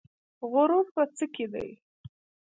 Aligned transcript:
غرور 0.51 0.87
په 0.95 1.03
څه 1.15 1.25
کې 1.33 1.45
دی؟ 1.53 1.69